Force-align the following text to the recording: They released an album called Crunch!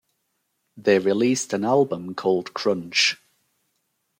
They 0.77 0.97
released 0.97 1.53
an 1.53 1.63
album 1.63 2.15
called 2.15 2.55
Crunch! 2.55 3.21